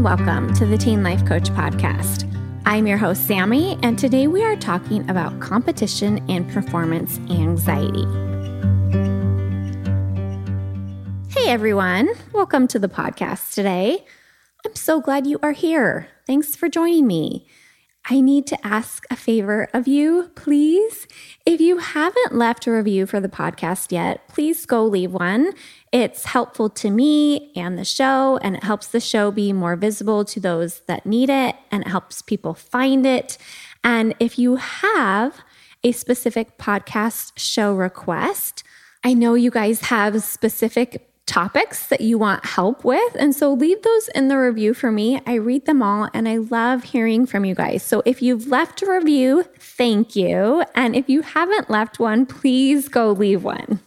and 0.00 0.18
welcome 0.18 0.54
to 0.54 0.64
the 0.64 0.78
Teen 0.78 1.02
Life 1.02 1.26
Coach 1.26 1.50
Podcast. 1.50 2.24
I'm 2.64 2.86
your 2.86 2.96
host, 2.96 3.26
Sammy, 3.26 3.78
and 3.82 3.98
today 3.98 4.28
we 4.28 4.42
are 4.42 4.56
talking 4.56 5.08
about 5.10 5.38
competition 5.40 6.24
and 6.30 6.50
performance 6.50 7.18
anxiety. 7.28 8.06
Hey 11.28 11.50
everyone, 11.50 12.08
welcome 12.32 12.66
to 12.68 12.78
the 12.78 12.88
podcast 12.88 13.52
today. 13.52 14.06
I'm 14.64 14.74
so 14.74 15.02
glad 15.02 15.26
you 15.26 15.38
are 15.42 15.52
here. 15.52 16.08
Thanks 16.26 16.56
for 16.56 16.70
joining 16.70 17.06
me. 17.06 17.46
I 18.12 18.20
need 18.20 18.48
to 18.48 18.66
ask 18.66 19.06
a 19.08 19.14
favor 19.14 19.68
of 19.72 19.86
you, 19.86 20.32
please. 20.34 21.06
If 21.46 21.60
you 21.60 21.78
haven't 21.78 22.34
left 22.34 22.66
a 22.66 22.72
review 22.72 23.06
for 23.06 23.20
the 23.20 23.28
podcast 23.28 23.92
yet, 23.92 24.26
please 24.26 24.66
go 24.66 24.84
leave 24.84 25.12
one. 25.12 25.52
It's 25.92 26.24
helpful 26.24 26.68
to 26.70 26.90
me 26.90 27.52
and 27.54 27.78
the 27.78 27.84
show, 27.84 28.36
and 28.38 28.56
it 28.56 28.64
helps 28.64 28.88
the 28.88 28.98
show 28.98 29.30
be 29.30 29.52
more 29.52 29.76
visible 29.76 30.24
to 30.24 30.40
those 30.40 30.80
that 30.88 31.06
need 31.06 31.30
it, 31.30 31.54
and 31.70 31.84
it 31.84 31.88
helps 31.88 32.20
people 32.20 32.52
find 32.52 33.06
it. 33.06 33.38
And 33.84 34.16
if 34.18 34.40
you 34.40 34.56
have 34.56 35.42
a 35.84 35.92
specific 35.92 36.58
podcast 36.58 37.34
show 37.36 37.72
request, 37.74 38.64
I 39.04 39.14
know 39.14 39.34
you 39.34 39.52
guys 39.52 39.82
have 39.82 40.20
specific 40.24 41.09
topics 41.30 41.86
that 41.86 42.00
you 42.00 42.18
want 42.18 42.44
help 42.44 42.84
with. 42.84 43.14
And 43.14 43.34
so 43.34 43.52
leave 43.52 43.82
those 43.82 44.08
in 44.08 44.26
the 44.26 44.36
review 44.36 44.74
for 44.74 44.90
me. 44.90 45.20
I 45.26 45.34
read 45.34 45.64
them 45.64 45.80
all 45.80 46.08
and 46.12 46.28
I 46.28 46.38
love 46.38 46.82
hearing 46.82 47.24
from 47.24 47.44
you 47.44 47.54
guys. 47.54 47.84
So 47.84 48.02
if 48.04 48.20
you've 48.20 48.48
left 48.48 48.82
a 48.82 48.90
review, 48.90 49.44
thank 49.58 50.16
you. 50.16 50.64
And 50.74 50.96
if 50.96 51.08
you 51.08 51.22
haven't 51.22 51.70
left 51.70 52.00
one, 52.00 52.26
please 52.26 52.88
go 52.88 53.12
leave 53.12 53.44
one. 53.44 53.78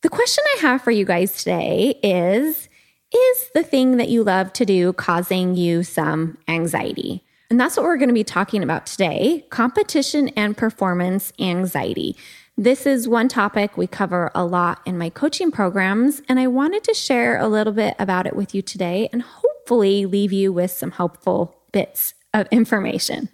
The 0.00 0.08
question 0.08 0.42
I 0.56 0.60
have 0.62 0.80
for 0.80 0.90
you 0.90 1.04
guys 1.04 1.36
today 1.36 2.00
is 2.02 2.68
Is 3.12 3.50
the 3.54 3.62
thing 3.62 3.98
that 3.98 4.08
you 4.08 4.24
love 4.24 4.54
to 4.54 4.64
do 4.64 4.94
causing 4.94 5.54
you 5.54 5.82
some 5.82 6.38
anxiety? 6.48 7.22
And 7.50 7.60
that's 7.60 7.76
what 7.76 7.84
we're 7.84 7.98
going 7.98 8.08
to 8.08 8.14
be 8.14 8.24
talking 8.24 8.62
about 8.62 8.86
today 8.86 9.44
competition 9.50 10.28
and 10.30 10.56
performance 10.56 11.32
anxiety. 11.38 12.16
This 12.58 12.86
is 12.86 13.06
one 13.06 13.28
topic 13.28 13.76
we 13.76 13.86
cover 13.86 14.30
a 14.34 14.42
lot 14.42 14.80
in 14.86 14.96
my 14.96 15.10
coaching 15.10 15.50
programs, 15.50 16.22
and 16.26 16.40
I 16.40 16.46
wanted 16.46 16.84
to 16.84 16.94
share 16.94 17.36
a 17.36 17.48
little 17.48 17.74
bit 17.74 17.94
about 17.98 18.26
it 18.26 18.34
with 18.34 18.54
you 18.54 18.62
today 18.62 19.10
and 19.12 19.20
hopefully 19.20 20.06
leave 20.06 20.32
you 20.32 20.54
with 20.54 20.70
some 20.70 20.92
helpful 20.92 21.54
bits 21.70 22.14
of 22.32 22.46
information. 22.50 23.28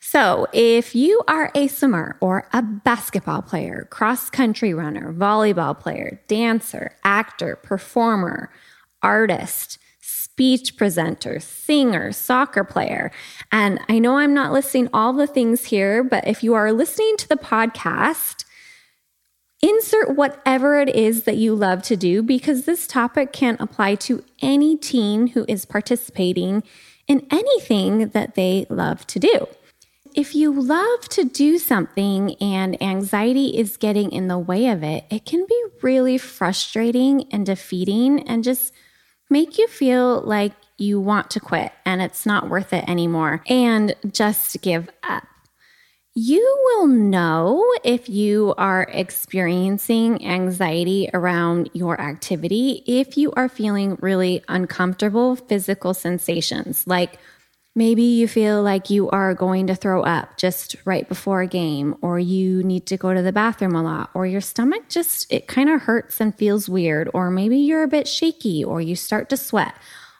So, 0.00 0.46
if 0.54 0.94
you 0.94 1.20
are 1.28 1.50
a 1.54 1.66
swimmer 1.68 2.16
or 2.20 2.48
a 2.54 2.62
basketball 2.62 3.42
player, 3.42 3.88
cross 3.90 4.30
country 4.30 4.72
runner, 4.72 5.12
volleyball 5.12 5.78
player, 5.78 6.22
dancer, 6.26 6.96
actor, 7.04 7.56
performer, 7.56 8.50
artist, 9.02 9.76
speech 10.00 10.78
presenter, 10.78 11.40
singer, 11.40 12.10
soccer 12.10 12.64
player. 12.64 13.12
And 13.52 13.80
I 13.90 13.98
know 13.98 14.16
I'm 14.16 14.32
not 14.32 14.50
listing 14.50 14.88
all 14.94 15.12
the 15.12 15.26
things 15.26 15.66
here, 15.66 16.02
but 16.02 16.26
if 16.26 16.42
you 16.42 16.54
are 16.54 16.72
listening 16.72 17.18
to 17.18 17.28
the 17.28 17.36
podcast, 17.36 18.46
Insert 19.62 20.16
whatever 20.16 20.80
it 20.80 20.88
is 20.88 21.22
that 21.22 21.36
you 21.36 21.54
love 21.54 21.82
to 21.84 21.96
do 21.96 22.20
because 22.20 22.64
this 22.64 22.84
topic 22.84 23.32
can 23.32 23.56
apply 23.60 23.94
to 23.94 24.24
any 24.40 24.76
teen 24.76 25.28
who 25.28 25.44
is 25.46 25.64
participating 25.64 26.64
in 27.06 27.24
anything 27.30 28.08
that 28.08 28.34
they 28.34 28.66
love 28.68 29.06
to 29.06 29.20
do. 29.20 29.46
If 30.14 30.34
you 30.34 30.52
love 30.52 31.08
to 31.10 31.24
do 31.24 31.58
something 31.58 32.34
and 32.40 32.80
anxiety 32.82 33.56
is 33.56 33.76
getting 33.76 34.10
in 34.10 34.26
the 34.26 34.38
way 34.38 34.66
of 34.66 34.82
it, 34.82 35.04
it 35.10 35.24
can 35.24 35.46
be 35.46 35.64
really 35.80 36.18
frustrating 36.18 37.32
and 37.32 37.46
defeating 37.46 38.28
and 38.28 38.42
just 38.42 38.74
make 39.30 39.58
you 39.58 39.68
feel 39.68 40.20
like 40.22 40.52
you 40.76 41.00
want 41.00 41.30
to 41.30 41.40
quit 41.40 41.72
and 41.86 42.02
it's 42.02 42.26
not 42.26 42.50
worth 42.50 42.72
it 42.72 42.86
anymore 42.88 43.42
and 43.46 43.94
just 44.10 44.60
give 44.60 44.90
up. 45.04 45.22
You 46.14 46.58
will 46.62 46.88
know 46.88 47.64
if 47.82 48.06
you 48.06 48.52
are 48.58 48.86
experiencing 48.90 50.22
anxiety 50.26 51.08
around 51.14 51.70
your 51.72 51.98
activity 51.98 52.84
if 52.86 53.16
you 53.16 53.32
are 53.32 53.48
feeling 53.48 53.96
really 53.98 54.44
uncomfortable 54.46 55.36
physical 55.36 55.94
sensations. 55.94 56.86
Like 56.86 57.18
maybe 57.74 58.02
you 58.02 58.28
feel 58.28 58.62
like 58.62 58.90
you 58.90 59.08
are 59.08 59.32
going 59.32 59.68
to 59.68 59.74
throw 59.74 60.02
up 60.02 60.36
just 60.36 60.76
right 60.84 61.08
before 61.08 61.40
a 61.40 61.46
game, 61.46 61.96
or 62.02 62.18
you 62.18 62.62
need 62.62 62.84
to 62.88 62.98
go 62.98 63.14
to 63.14 63.22
the 63.22 63.32
bathroom 63.32 63.74
a 63.74 63.82
lot, 63.82 64.10
or 64.12 64.26
your 64.26 64.42
stomach 64.42 64.90
just, 64.90 65.32
it 65.32 65.48
kind 65.48 65.70
of 65.70 65.80
hurts 65.80 66.20
and 66.20 66.34
feels 66.34 66.68
weird, 66.68 67.08
or 67.14 67.30
maybe 67.30 67.56
you're 67.56 67.84
a 67.84 67.88
bit 67.88 68.06
shaky, 68.06 68.62
or 68.62 68.82
you 68.82 68.94
start 68.94 69.30
to 69.30 69.36
sweat. 69.38 69.74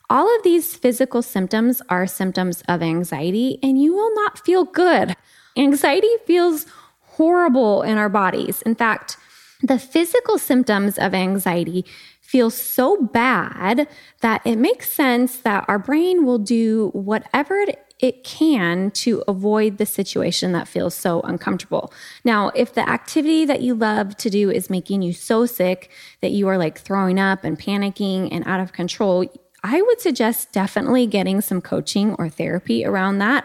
All 0.08 0.34
of 0.34 0.42
these 0.42 0.74
physical 0.74 1.20
symptoms 1.20 1.82
are 1.90 2.06
symptoms 2.06 2.62
of 2.66 2.80
anxiety, 2.80 3.58
and 3.62 3.78
you 3.78 3.92
will 3.92 4.14
not 4.14 4.42
feel 4.42 4.64
good 4.64 5.16
Anxiety 5.56 6.08
feels 6.26 6.66
horrible 7.00 7.82
in 7.82 7.98
our 7.98 8.08
bodies. 8.08 8.62
In 8.62 8.74
fact, 8.74 9.16
the 9.62 9.78
physical 9.78 10.38
symptoms 10.38 10.98
of 10.98 11.14
anxiety 11.14 11.84
feel 12.20 12.50
so 12.50 12.96
bad 12.96 13.86
that 14.20 14.40
it 14.44 14.56
makes 14.56 14.90
sense 14.90 15.36
that 15.38 15.64
our 15.68 15.78
brain 15.78 16.24
will 16.24 16.38
do 16.38 16.90
whatever 16.94 17.64
it 18.00 18.24
can 18.24 18.90
to 18.90 19.22
avoid 19.28 19.78
the 19.78 19.86
situation 19.86 20.50
that 20.52 20.66
feels 20.66 20.94
so 20.94 21.20
uncomfortable. 21.20 21.92
Now, 22.24 22.50
if 22.54 22.74
the 22.74 22.88
activity 22.88 23.44
that 23.44 23.60
you 23.60 23.74
love 23.74 24.16
to 24.16 24.30
do 24.30 24.50
is 24.50 24.68
making 24.68 25.02
you 25.02 25.12
so 25.12 25.46
sick 25.46 25.90
that 26.20 26.32
you 26.32 26.48
are 26.48 26.58
like 26.58 26.80
throwing 26.80 27.20
up 27.20 27.44
and 27.44 27.58
panicking 27.58 28.28
and 28.32 28.44
out 28.46 28.60
of 28.60 28.72
control, 28.72 29.26
I 29.62 29.80
would 29.80 30.00
suggest 30.00 30.50
definitely 30.50 31.06
getting 31.06 31.40
some 31.40 31.60
coaching 31.60 32.14
or 32.18 32.28
therapy 32.28 32.84
around 32.84 33.18
that 33.18 33.44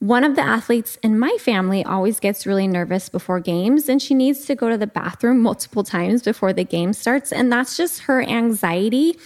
one 0.00 0.24
of 0.24 0.36
the 0.36 0.42
athletes 0.42 0.98
in 1.02 1.18
my 1.18 1.36
family 1.40 1.84
always 1.84 2.20
gets 2.20 2.46
really 2.46 2.68
nervous 2.68 3.08
before 3.08 3.40
games 3.40 3.88
and 3.88 4.02
she 4.02 4.14
needs 4.14 4.44
to 4.46 4.54
go 4.54 4.68
to 4.68 4.76
the 4.76 4.86
bathroom 4.86 5.40
multiple 5.40 5.84
times 5.84 6.22
before 6.22 6.52
the 6.52 6.64
game 6.64 6.92
starts. 6.92 7.32
And 7.32 7.50
that's 7.50 7.76
just 7.76 8.00
her 8.02 8.22
anxiety 8.22 9.16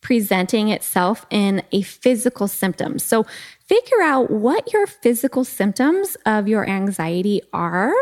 presenting 0.00 0.68
itself 0.68 1.24
in 1.30 1.62
a 1.72 1.82
physical 1.82 2.46
symptom. 2.46 2.98
So 2.98 3.24
figure 3.60 4.02
out 4.02 4.30
what 4.30 4.72
your 4.72 4.86
physical 4.86 5.44
symptoms 5.44 6.16
of 6.26 6.46
your 6.46 6.68
anxiety 6.68 7.40
are 7.52 7.94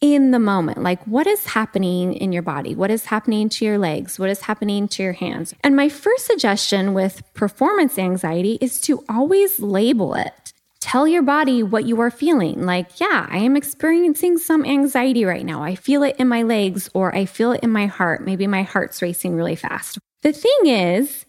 in 0.00 0.30
the 0.30 0.38
moment. 0.38 0.82
Like, 0.82 1.02
what 1.06 1.26
is 1.26 1.44
happening 1.46 2.14
in 2.14 2.32
your 2.32 2.42
body? 2.42 2.74
What 2.74 2.90
is 2.90 3.06
happening 3.06 3.48
to 3.50 3.64
your 3.64 3.78
legs? 3.78 4.18
What 4.18 4.30
is 4.30 4.42
happening 4.42 4.88
to 4.88 5.02
your 5.02 5.12
hands? 5.12 5.54
And 5.62 5.76
my 5.76 5.88
first 5.88 6.26
suggestion 6.26 6.94
with 6.94 7.22
performance 7.34 7.98
anxiety 7.98 8.58
is 8.60 8.80
to 8.82 9.04
always 9.08 9.60
label 9.60 10.14
it 10.14 10.32
tell 10.80 11.06
your 11.06 11.22
body 11.22 11.62
what 11.62 11.86
you 11.86 12.00
are 12.00 12.10
feeling. 12.10 12.64
Like, 12.64 12.98
yeah, 13.00 13.26
I 13.30 13.38
am 13.38 13.56
experiencing 13.56 14.38
some 14.38 14.64
anxiety 14.64 15.24
right 15.24 15.44
now. 15.44 15.62
I 15.62 15.74
feel 15.74 16.02
it 16.02 16.16
in 16.18 16.28
my 16.28 16.42
legs 16.42 16.88
or 16.94 17.14
I 17.14 17.26
feel 17.26 17.52
it 17.52 17.62
in 17.62 17.70
my 17.70 17.86
heart. 17.86 18.24
Maybe 18.24 18.46
my 18.46 18.62
heart's 18.62 19.02
racing 19.02 19.36
really 19.36 19.56
fast. 19.56 19.98
The 20.22 20.32
thing 20.32 20.66
is, 20.66 21.26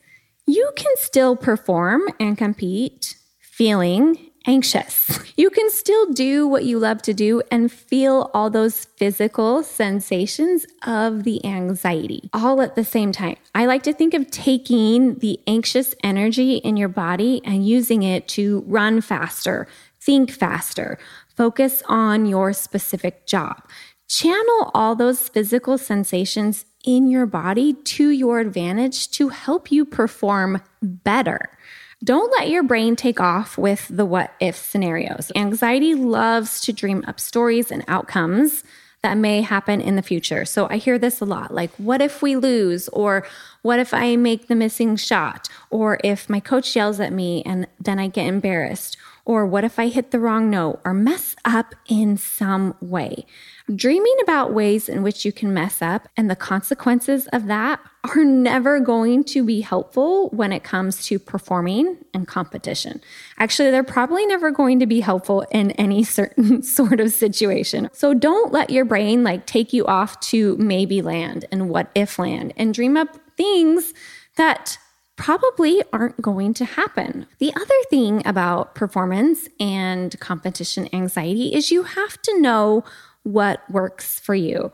you 0.47 0.71
can 0.75 0.91
still 0.97 1.35
perform 1.35 2.01
and 2.19 2.37
compete 2.37 3.15
feeling 3.39 4.30
anxious. 4.45 5.19
You 5.37 5.49
can 5.49 5.69
still 5.69 6.11
do 6.11 6.47
what 6.47 6.65
you 6.65 6.79
love 6.79 7.01
to 7.03 7.13
do 7.13 7.41
and 7.51 7.71
feel 7.71 8.29
all 8.33 8.49
those 8.49 8.85
physical 8.85 9.63
sensations 9.63 10.65
of 10.85 11.23
the 11.23 11.43
anxiety 11.45 12.29
all 12.33 12.61
at 12.61 12.75
the 12.75 12.83
same 12.83 13.11
time. 13.11 13.37
I 13.53 13.65
like 13.65 13.83
to 13.83 13.93
think 13.93 14.13
of 14.13 14.29
taking 14.31 15.15
the 15.19 15.39
anxious 15.47 15.93
energy 16.03 16.55
in 16.55 16.77
your 16.77 16.89
body 16.89 17.41
and 17.45 17.67
using 17.67 18.03
it 18.03 18.27
to 18.29 18.63
run 18.67 19.01
faster, 19.01 19.67
think 19.99 20.31
faster, 20.31 20.97
focus 21.35 21.83
on 21.87 22.25
your 22.25 22.53
specific 22.53 23.25
job. 23.25 23.67
Channel 24.07 24.71
all 24.73 24.95
those 24.95 25.29
physical 25.29 25.77
sensations 25.77 26.65
in 26.83 27.09
your 27.09 27.25
body 27.25 27.73
to 27.73 28.09
your 28.09 28.39
advantage 28.39 29.09
to 29.11 29.29
help 29.29 29.71
you 29.71 29.85
perform 29.85 30.61
better. 30.81 31.49
Don't 32.03 32.31
let 32.31 32.49
your 32.49 32.63
brain 32.63 32.95
take 32.95 33.19
off 33.19 33.59
with 33.59 33.87
the 33.87 34.05
what 34.05 34.33
if 34.39 34.55
scenarios. 34.55 35.31
Anxiety 35.35 35.93
loves 35.93 36.59
to 36.61 36.73
dream 36.73 37.03
up 37.07 37.19
stories 37.19 37.71
and 37.71 37.83
outcomes 37.87 38.63
that 39.03 39.17
may 39.17 39.41
happen 39.41 39.81
in 39.81 39.95
the 39.95 40.01
future. 40.01 40.45
So 40.45 40.67
I 40.69 40.77
hear 40.77 40.97
this 40.97 41.21
a 41.21 41.25
lot 41.25 41.53
like, 41.53 41.71
what 41.75 42.01
if 42.01 42.21
we 42.21 42.35
lose? 42.35 42.87
Or 42.89 43.25
what 43.61 43.79
if 43.79 43.93
I 43.93 44.15
make 44.15 44.47
the 44.47 44.55
missing 44.55 44.95
shot? 44.95 45.47
Or 45.69 45.99
if 46.03 46.29
my 46.29 46.39
coach 46.39 46.75
yells 46.75 46.99
at 46.99 47.13
me 47.13 47.43
and 47.43 47.67
then 47.79 47.99
I 47.99 48.07
get 48.07 48.27
embarrassed? 48.27 48.97
Or 49.25 49.45
what 49.45 49.63
if 49.63 49.77
I 49.77 49.87
hit 49.87 50.11
the 50.11 50.19
wrong 50.19 50.49
note 50.49 50.81
or 50.83 50.93
mess 50.93 51.35
up 51.45 51.75
in 51.87 52.17
some 52.17 52.75
way? 52.81 53.25
Dreaming 53.73 54.15
about 54.21 54.53
ways 54.53 54.89
in 54.89 55.03
which 55.03 55.23
you 55.25 55.31
can 55.31 55.53
mess 55.53 55.81
up 55.81 56.07
and 56.17 56.29
the 56.29 56.35
consequences 56.35 57.27
of 57.27 57.47
that 57.47 57.79
are 58.03 58.23
never 58.23 58.79
going 58.79 59.23
to 59.23 59.43
be 59.43 59.61
helpful 59.61 60.29
when 60.29 60.51
it 60.51 60.63
comes 60.63 61.05
to 61.05 61.19
performing 61.19 61.97
and 62.13 62.27
competition. 62.27 62.99
Actually, 63.37 63.69
they're 63.69 63.83
probably 63.83 64.25
never 64.25 64.49
going 64.49 64.79
to 64.79 64.87
be 64.87 65.01
helpful 65.01 65.45
in 65.51 65.71
any 65.71 66.03
certain 66.03 66.63
sort 66.63 66.99
of 66.99 67.11
situation. 67.11 67.89
So 67.93 68.13
don't 68.13 68.51
let 68.51 68.69
your 68.71 68.85
brain 68.85 69.23
like 69.23 69.45
take 69.45 69.71
you 69.71 69.85
off 69.85 70.19
to 70.21 70.57
maybe 70.57 71.01
land 71.01 71.45
and 71.51 71.69
what 71.69 71.91
if 71.93 72.17
land 72.17 72.53
and 72.57 72.73
dream 72.73 72.97
up 72.97 73.17
things 73.37 73.93
that 74.35 74.77
probably 75.21 75.83
aren't 75.93 76.19
going 76.19 76.51
to 76.51 76.65
happen. 76.65 77.27
The 77.37 77.53
other 77.55 77.81
thing 77.91 78.25
about 78.25 78.73
performance 78.73 79.47
and 79.59 80.19
competition 80.19 80.89
anxiety 80.91 81.53
is 81.53 81.69
you 81.69 81.83
have 81.83 82.19
to 82.23 82.41
know 82.41 82.83
what 83.21 83.61
works 83.69 84.19
for 84.19 84.33
you. 84.33 84.71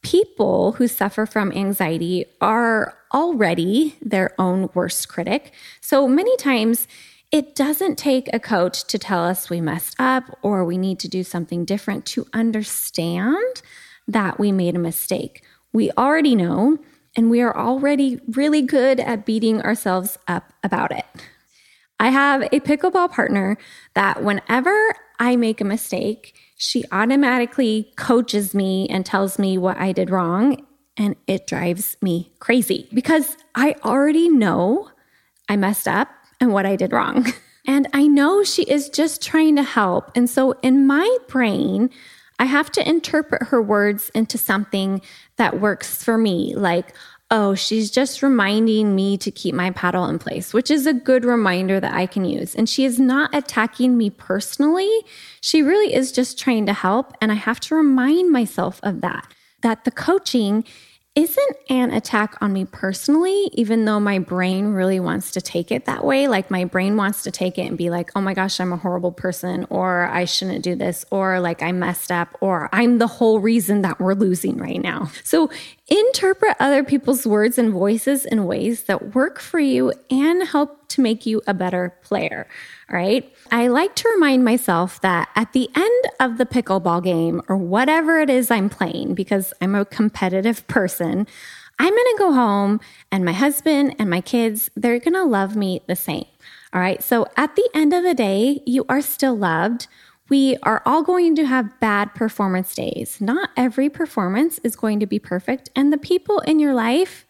People 0.00 0.72
who 0.72 0.88
suffer 0.88 1.26
from 1.26 1.52
anxiety 1.52 2.24
are 2.40 2.96
already 3.12 3.94
their 4.00 4.32
own 4.38 4.70
worst 4.72 5.06
critic. 5.10 5.52
So 5.82 6.08
many 6.08 6.34
times, 6.38 6.88
it 7.30 7.54
doesn't 7.54 7.96
take 7.96 8.30
a 8.32 8.40
coach 8.40 8.84
to 8.84 8.98
tell 8.98 9.22
us 9.22 9.50
we 9.50 9.60
messed 9.60 9.96
up 9.98 10.24
or 10.40 10.64
we 10.64 10.78
need 10.78 10.98
to 11.00 11.08
do 11.08 11.22
something 11.22 11.66
different 11.66 12.06
to 12.06 12.26
understand 12.32 13.60
that 14.08 14.40
we 14.40 14.50
made 14.50 14.74
a 14.74 14.78
mistake. 14.78 15.44
We 15.74 15.90
already 15.92 16.34
know, 16.34 16.78
and 17.16 17.30
we 17.30 17.40
are 17.40 17.56
already 17.56 18.20
really 18.28 18.62
good 18.62 19.00
at 19.00 19.26
beating 19.26 19.60
ourselves 19.62 20.18
up 20.28 20.52
about 20.62 20.92
it. 20.92 21.04
I 21.98 22.08
have 22.08 22.42
a 22.42 22.60
pickleball 22.60 23.10
partner 23.10 23.58
that 23.94 24.22
whenever 24.22 24.74
I 25.18 25.36
make 25.36 25.60
a 25.60 25.64
mistake, 25.64 26.34
she 26.56 26.84
automatically 26.90 27.92
coaches 27.96 28.54
me 28.54 28.88
and 28.88 29.04
tells 29.04 29.38
me 29.38 29.58
what 29.58 29.76
I 29.78 29.92
did 29.92 30.08
wrong. 30.08 30.66
And 30.96 31.16
it 31.26 31.46
drives 31.46 31.96
me 32.00 32.32
crazy 32.40 32.88
because 32.92 33.36
I 33.54 33.76
already 33.84 34.28
know 34.28 34.90
I 35.48 35.56
messed 35.56 35.88
up 35.88 36.08
and 36.40 36.52
what 36.52 36.66
I 36.66 36.76
did 36.76 36.92
wrong. 36.92 37.26
And 37.66 37.86
I 37.92 38.06
know 38.06 38.42
she 38.42 38.62
is 38.62 38.88
just 38.88 39.22
trying 39.22 39.54
to 39.56 39.62
help. 39.62 40.10
And 40.16 40.28
so 40.28 40.52
in 40.62 40.86
my 40.86 41.18
brain, 41.28 41.90
I 42.40 42.46
have 42.46 42.72
to 42.72 42.88
interpret 42.88 43.48
her 43.48 43.60
words 43.60 44.10
into 44.14 44.38
something 44.38 45.02
that 45.36 45.60
works 45.60 46.02
for 46.02 46.16
me. 46.16 46.54
Like, 46.56 46.94
oh, 47.30 47.54
she's 47.54 47.90
just 47.90 48.22
reminding 48.22 48.94
me 48.96 49.18
to 49.18 49.30
keep 49.30 49.54
my 49.54 49.70
paddle 49.70 50.06
in 50.06 50.18
place, 50.18 50.54
which 50.54 50.70
is 50.70 50.86
a 50.86 50.94
good 50.94 51.24
reminder 51.24 51.78
that 51.78 51.94
I 51.94 52.06
can 52.06 52.24
use. 52.24 52.54
And 52.56 52.66
she 52.66 52.86
is 52.86 52.98
not 52.98 53.32
attacking 53.34 53.96
me 53.96 54.08
personally. 54.08 54.90
She 55.42 55.62
really 55.62 55.94
is 55.94 56.12
just 56.12 56.38
trying 56.38 56.64
to 56.66 56.72
help. 56.72 57.12
And 57.20 57.30
I 57.30 57.36
have 57.36 57.60
to 57.60 57.74
remind 57.74 58.32
myself 58.32 58.80
of 58.82 59.02
that, 59.02 59.32
that 59.60 59.84
the 59.84 59.90
coaching 59.92 60.64
isn't 61.16 61.56
an 61.68 61.90
attack 61.90 62.36
on 62.40 62.52
me 62.52 62.64
personally, 62.64 63.50
even 63.52 63.84
though 63.84 63.98
my 63.98 64.20
brain 64.20 64.68
really 64.68 65.00
wants 65.00 65.32
to 65.32 65.40
take 65.40 65.72
it 65.72 65.86
that 65.86 66.04
way. 66.04 66.28
Like 66.28 66.50
my 66.50 66.64
brain 66.64 66.96
wants 66.96 67.24
to 67.24 67.32
take 67.32 67.58
it 67.58 67.62
and 67.62 67.76
be 67.76 67.90
like, 67.90 68.10
oh 68.14 68.20
my 68.20 68.32
gosh, 68.32 68.60
I'm 68.60 68.72
a 68.72 68.76
horrible 68.76 69.10
person, 69.10 69.66
or 69.70 70.04
I 70.06 70.24
shouldn't 70.24 70.62
do 70.62 70.76
this, 70.76 71.04
or 71.10 71.40
like 71.40 71.62
I 71.62 71.72
messed 71.72 72.12
up, 72.12 72.36
or 72.40 72.68
I'm 72.72 72.98
the 72.98 73.08
whole 73.08 73.40
reason 73.40 73.82
that 73.82 73.98
we're 73.98 74.14
losing 74.14 74.56
right 74.58 74.80
now. 74.80 75.10
So 75.24 75.50
interpret 75.90 76.56
other 76.60 76.84
people's 76.84 77.26
words 77.26 77.58
and 77.58 77.72
voices 77.72 78.24
in 78.24 78.46
ways 78.46 78.84
that 78.84 79.14
work 79.14 79.40
for 79.40 79.58
you 79.58 79.92
and 80.08 80.46
help 80.46 80.88
to 80.88 81.00
make 81.00 81.26
you 81.26 81.42
a 81.46 81.54
better 81.54 81.94
player. 82.02 82.46
All 82.88 82.96
right. 82.96 83.32
I 83.50 83.66
like 83.66 83.96
to 83.96 84.08
remind 84.08 84.44
myself 84.44 85.00
that 85.00 85.28
at 85.34 85.52
the 85.52 85.68
end 85.74 86.04
of 86.20 86.38
the 86.38 86.46
pickleball 86.46 87.02
game 87.02 87.42
or 87.48 87.56
whatever 87.56 88.20
it 88.20 88.30
is 88.30 88.50
I'm 88.50 88.68
playing, 88.70 89.14
because 89.14 89.52
I'm 89.60 89.74
a 89.74 89.84
competitive 89.84 90.66
person, 90.68 91.26
I'm 91.78 91.90
going 91.90 91.96
to 91.96 92.16
go 92.18 92.32
home 92.32 92.80
and 93.10 93.24
my 93.24 93.32
husband 93.32 93.96
and 93.98 94.08
my 94.08 94.20
kids, 94.20 94.70
they're 94.76 94.98
going 94.98 95.14
to 95.14 95.24
love 95.24 95.56
me 95.56 95.82
the 95.86 95.96
same. 95.96 96.26
All 96.72 96.80
right. 96.80 97.02
So 97.02 97.26
at 97.36 97.56
the 97.56 97.68
end 97.74 97.92
of 97.92 98.04
the 98.04 98.14
day, 98.14 98.62
you 98.64 98.84
are 98.88 99.00
still 99.00 99.36
loved. 99.36 99.88
We 100.30 100.56
are 100.62 100.80
all 100.86 101.02
going 101.02 101.34
to 101.36 101.44
have 101.44 101.78
bad 101.80 102.14
performance 102.14 102.72
days. 102.74 103.20
Not 103.20 103.50
every 103.56 103.90
performance 103.90 104.60
is 104.60 104.76
going 104.76 105.00
to 105.00 105.06
be 105.06 105.18
perfect. 105.18 105.70
And 105.74 105.92
the 105.92 105.98
people 105.98 106.38
in 106.40 106.60
your 106.60 106.72
life, 106.72 107.26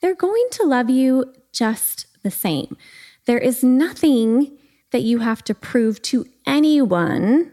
they're 0.00 0.14
going 0.14 0.46
to 0.52 0.62
love 0.62 0.88
you 0.88 1.34
just 1.52 2.06
the 2.22 2.30
same. 2.30 2.76
There 3.26 3.38
is 3.38 3.64
nothing 3.64 4.56
that 4.92 5.02
you 5.02 5.18
have 5.18 5.42
to 5.44 5.54
prove 5.54 6.00
to 6.02 6.24
anyone 6.46 7.52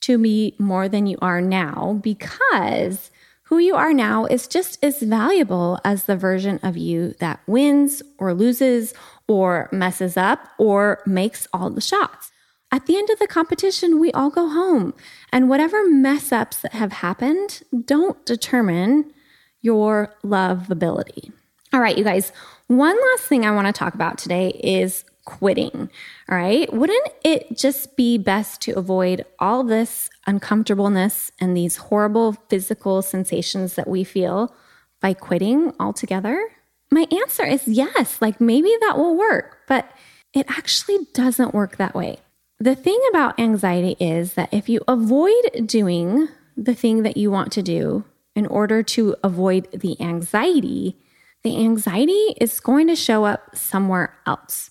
to 0.00 0.16
be 0.16 0.56
more 0.58 0.88
than 0.88 1.06
you 1.06 1.18
are 1.20 1.42
now 1.42 2.00
because 2.02 3.10
who 3.44 3.58
you 3.58 3.74
are 3.74 3.92
now 3.92 4.24
is 4.24 4.46
just 4.46 4.82
as 4.82 5.02
valuable 5.02 5.78
as 5.84 6.04
the 6.04 6.16
version 6.16 6.58
of 6.62 6.78
you 6.78 7.14
that 7.18 7.40
wins 7.46 8.02
or 8.16 8.32
loses 8.32 8.94
or 9.28 9.68
messes 9.70 10.16
up 10.16 10.48
or 10.56 11.02
makes 11.04 11.46
all 11.52 11.68
the 11.68 11.82
shots. 11.82 12.32
At 12.72 12.86
the 12.86 12.96
end 12.96 13.10
of 13.10 13.18
the 13.18 13.26
competition, 13.26 13.98
we 13.98 14.12
all 14.12 14.30
go 14.30 14.48
home. 14.48 14.94
And 15.32 15.48
whatever 15.48 15.88
mess 15.88 16.32
ups 16.32 16.58
that 16.58 16.72
have 16.72 16.92
happened 16.92 17.62
don't 17.84 18.24
determine 18.24 19.12
your 19.60 20.14
lovability. 20.24 21.32
All 21.72 21.80
right, 21.80 21.96
you 21.96 22.04
guys, 22.04 22.32
one 22.68 22.96
last 23.10 23.24
thing 23.24 23.44
I 23.44 23.50
want 23.50 23.66
to 23.66 23.72
talk 23.72 23.94
about 23.94 24.18
today 24.18 24.50
is 24.62 25.04
quitting. 25.24 25.90
All 26.28 26.36
right. 26.36 26.72
Wouldn't 26.72 27.08
it 27.24 27.56
just 27.56 27.96
be 27.96 28.18
best 28.18 28.60
to 28.62 28.72
avoid 28.72 29.24
all 29.38 29.62
this 29.62 30.08
uncomfortableness 30.26 31.30
and 31.40 31.56
these 31.56 31.76
horrible 31.76 32.32
physical 32.48 33.02
sensations 33.02 33.74
that 33.74 33.88
we 33.88 34.02
feel 34.02 34.54
by 35.00 35.14
quitting 35.14 35.72
altogether? 35.78 36.42
My 36.90 37.06
answer 37.12 37.44
is 37.44 37.68
yes. 37.68 38.20
Like 38.20 38.40
maybe 38.40 38.74
that 38.80 38.96
will 38.96 39.16
work, 39.16 39.58
but 39.68 39.90
it 40.32 40.46
actually 40.48 41.06
doesn't 41.12 41.54
work 41.54 41.76
that 41.76 41.94
way. 41.94 42.18
The 42.62 42.74
thing 42.74 43.00
about 43.08 43.40
anxiety 43.40 43.96
is 43.98 44.34
that 44.34 44.52
if 44.52 44.68
you 44.68 44.82
avoid 44.86 45.66
doing 45.66 46.28
the 46.58 46.74
thing 46.74 47.04
that 47.04 47.16
you 47.16 47.30
want 47.30 47.52
to 47.52 47.62
do 47.62 48.04
in 48.36 48.44
order 48.44 48.82
to 48.82 49.16
avoid 49.24 49.68
the 49.72 49.98
anxiety, 49.98 50.98
the 51.42 51.56
anxiety 51.56 52.36
is 52.38 52.60
going 52.60 52.86
to 52.88 52.94
show 52.94 53.24
up 53.24 53.56
somewhere 53.56 54.14
else. 54.26 54.70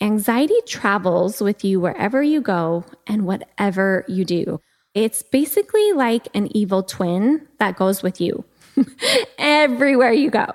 Anxiety 0.00 0.60
travels 0.66 1.40
with 1.40 1.64
you 1.64 1.78
wherever 1.78 2.20
you 2.20 2.40
go 2.40 2.84
and 3.06 3.24
whatever 3.24 4.04
you 4.08 4.24
do. 4.24 4.60
It's 4.94 5.22
basically 5.22 5.92
like 5.92 6.26
an 6.34 6.48
evil 6.56 6.82
twin 6.82 7.46
that 7.60 7.76
goes 7.76 8.02
with 8.02 8.20
you 8.20 8.44
everywhere 9.38 10.12
you 10.12 10.30
go. 10.30 10.46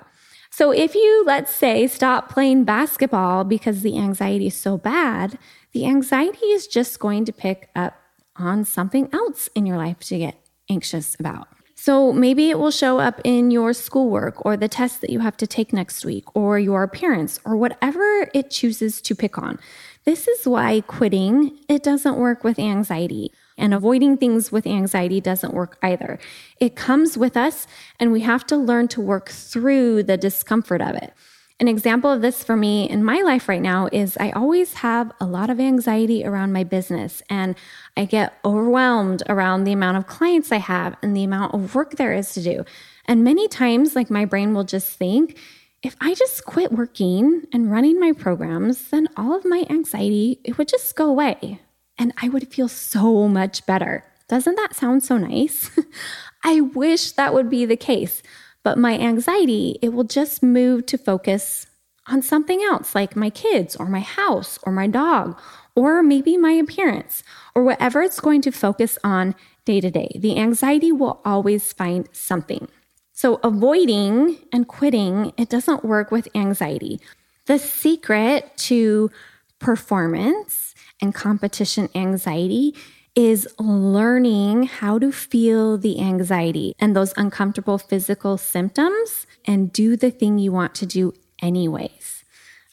So 0.56 0.70
if 0.70 0.94
you, 0.94 1.22
let's 1.26 1.54
say, 1.54 1.86
stop 1.86 2.30
playing 2.30 2.64
basketball 2.64 3.44
because 3.44 3.82
the 3.82 3.98
anxiety 3.98 4.46
is 4.46 4.56
so 4.56 4.78
bad, 4.78 5.38
the 5.72 5.84
anxiety 5.84 6.46
is 6.46 6.66
just 6.66 6.98
going 6.98 7.26
to 7.26 7.32
pick 7.34 7.68
up 7.76 7.92
on 8.36 8.64
something 8.64 9.10
else 9.12 9.50
in 9.54 9.66
your 9.66 9.76
life 9.76 9.98
to 10.04 10.16
get 10.16 10.40
anxious 10.70 11.14
about. 11.20 11.48
So 11.74 12.10
maybe 12.10 12.48
it 12.48 12.58
will 12.58 12.70
show 12.70 12.98
up 13.00 13.20
in 13.22 13.50
your 13.50 13.74
schoolwork 13.74 14.46
or 14.46 14.56
the 14.56 14.66
test 14.66 15.02
that 15.02 15.10
you 15.10 15.20
have 15.20 15.36
to 15.36 15.46
take 15.46 15.74
next 15.74 16.06
week 16.06 16.24
or 16.34 16.58
your 16.58 16.82
appearance 16.82 17.38
or 17.44 17.54
whatever 17.58 18.26
it 18.32 18.48
chooses 18.48 19.02
to 19.02 19.14
pick 19.14 19.36
on. 19.36 19.58
This 20.06 20.26
is 20.26 20.48
why 20.48 20.80
quitting, 20.80 21.58
it 21.68 21.82
doesn't 21.82 22.16
work 22.16 22.44
with 22.44 22.58
anxiety. 22.58 23.30
And 23.58 23.72
avoiding 23.72 24.16
things 24.16 24.52
with 24.52 24.66
anxiety 24.66 25.20
doesn't 25.20 25.54
work 25.54 25.78
either. 25.82 26.18
It 26.60 26.76
comes 26.76 27.16
with 27.16 27.36
us, 27.36 27.66
and 27.98 28.12
we 28.12 28.20
have 28.20 28.46
to 28.48 28.56
learn 28.56 28.88
to 28.88 29.00
work 29.00 29.30
through 29.30 30.02
the 30.02 30.16
discomfort 30.16 30.82
of 30.82 30.94
it. 30.96 31.14
An 31.58 31.68
example 31.68 32.12
of 32.12 32.20
this 32.20 32.44
for 32.44 32.54
me 32.54 32.88
in 32.88 33.02
my 33.02 33.22
life 33.22 33.48
right 33.48 33.62
now 33.62 33.88
is 33.90 34.18
I 34.18 34.30
always 34.32 34.74
have 34.74 35.10
a 35.18 35.24
lot 35.24 35.48
of 35.48 35.58
anxiety 35.58 36.22
around 36.22 36.52
my 36.52 36.64
business 36.64 37.22
and 37.30 37.54
I 37.96 38.04
get 38.04 38.34
overwhelmed 38.44 39.22
around 39.26 39.64
the 39.64 39.72
amount 39.72 39.96
of 39.96 40.06
clients 40.06 40.52
I 40.52 40.58
have 40.58 40.96
and 41.00 41.16
the 41.16 41.24
amount 41.24 41.54
of 41.54 41.74
work 41.74 41.92
there 41.92 42.12
is 42.12 42.34
to 42.34 42.42
do. 42.42 42.66
And 43.06 43.24
many 43.24 43.48
times, 43.48 43.96
like 43.96 44.10
my 44.10 44.26
brain 44.26 44.52
will 44.52 44.64
just 44.64 44.98
think, 44.98 45.38
if 45.82 45.96
I 45.98 46.12
just 46.12 46.44
quit 46.44 46.72
working 46.72 47.44
and 47.54 47.72
running 47.72 47.98
my 47.98 48.12
programs, 48.12 48.90
then 48.90 49.08
all 49.16 49.34
of 49.34 49.46
my 49.46 49.64
anxiety, 49.70 50.40
it 50.44 50.58
would 50.58 50.68
just 50.68 50.94
go 50.94 51.08
away 51.08 51.60
and 51.98 52.12
I 52.20 52.28
would 52.28 52.48
feel 52.48 52.68
so 52.68 53.28
much 53.28 53.64
better. 53.66 54.04
Doesn't 54.28 54.56
that 54.56 54.74
sound 54.74 55.02
so 55.02 55.18
nice? 55.18 55.70
I 56.44 56.60
wish 56.60 57.12
that 57.12 57.32
would 57.32 57.48
be 57.48 57.64
the 57.64 57.76
case. 57.76 58.22
But 58.62 58.78
my 58.78 58.98
anxiety, 58.98 59.78
it 59.80 59.92
will 59.92 60.04
just 60.04 60.42
move 60.42 60.86
to 60.86 60.98
focus 60.98 61.66
on 62.08 62.22
something 62.22 62.62
else, 62.62 62.94
like 62.94 63.16
my 63.16 63.30
kids 63.30 63.76
or 63.76 63.86
my 63.86 64.00
house 64.00 64.58
or 64.64 64.72
my 64.72 64.86
dog, 64.86 65.38
or 65.74 66.02
maybe 66.02 66.36
my 66.36 66.52
appearance, 66.52 67.22
or 67.54 67.62
whatever 67.62 68.02
it's 68.02 68.20
going 68.20 68.40
to 68.42 68.50
focus 68.50 68.98
on 69.04 69.34
day 69.64 69.80
to 69.80 69.90
day. 69.90 70.16
The 70.18 70.38
anxiety 70.38 70.92
will 70.92 71.20
always 71.24 71.72
find 71.72 72.08
something. 72.12 72.68
So 73.12 73.40
avoiding 73.42 74.38
and 74.52 74.68
quitting, 74.68 75.32
it 75.36 75.48
doesn't 75.48 75.84
work 75.84 76.10
with 76.10 76.28
anxiety. 76.34 77.00
The 77.46 77.58
secret 77.58 78.56
to 78.58 79.10
performance 79.58 80.74
and 81.00 81.14
competition 81.14 81.88
anxiety 81.94 82.74
is 83.14 83.48
learning 83.58 84.64
how 84.64 84.98
to 84.98 85.10
feel 85.10 85.78
the 85.78 86.00
anxiety 86.00 86.74
and 86.78 86.94
those 86.94 87.14
uncomfortable 87.16 87.78
physical 87.78 88.36
symptoms 88.36 89.26
and 89.46 89.72
do 89.72 89.96
the 89.96 90.10
thing 90.10 90.38
you 90.38 90.52
want 90.52 90.74
to 90.74 90.86
do 90.86 91.14
anyways. 91.40 92.24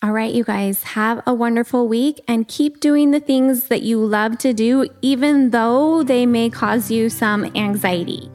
All 0.03 0.11
right, 0.11 0.33
you 0.33 0.43
guys, 0.43 0.83
have 0.83 1.23
a 1.25 1.33
wonderful 1.33 1.87
week 1.87 2.19
and 2.27 2.45
keep 2.45 2.81
doing 2.81 3.11
the 3.11 3.21
things 3.21 3.69
that 3.69 3.83
you 3.83 4.03
love 4.03 4.37
to 4.39 4.51
do, 4.51 4.85
even 5.01 5.51
though 5.51 6.03
they 6.03 6.25
may 6.25 6.49
cause 6.49 6.91
you 6.91 7.09
some 7.09 7.45
anxiety. 7.55 8.29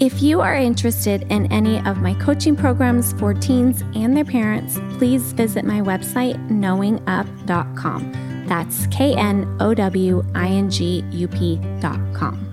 If 0.00 0.22
you 0.22 0.40
are 0.40 0.54
interested 0.54 1.30
in 1.30 1.44
any 1.52 1.78
of 1.86 1.98
my 1.98 2.14
coaching 2.14 2.56
programs 2.56 3.12
for 3.12 3.34
teens 3.34 3.82
and 3.94 4.16
their 4.16 4.24
parents, 4.24 4.80
please 4.96 5.32
visit 5.34 5.62
my 5.62 5.82
website, 5.82 6.38
knowingup.com. 6.48 8.46
That's 8.46 8.86
K 8.86 9.14
N 9.14 9.58
O 9.60 9.74
W 9.74 10.24
I 10.34 10.48
N 10.48 10.70
G 10.70 11.04
U 11.10 11.28
P.com. 11.28 12.49